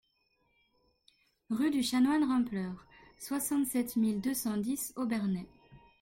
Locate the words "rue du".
1.51-1.83